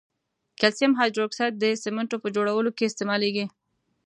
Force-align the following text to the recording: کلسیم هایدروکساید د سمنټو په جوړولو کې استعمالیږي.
کلسیم 0.59 0.91
هایدروکساید 0.99 1.53
د 1.57 1.63
سمنټو 1.83 2.17
په 2.23 2.29
جوړولو 2.35 2.71
کې 2.77 2.87
استعمالیږي. 2.87 3.45